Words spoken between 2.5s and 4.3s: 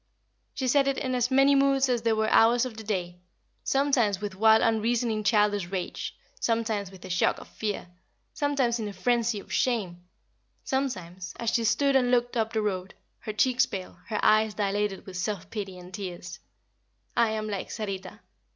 of the day. Sometimes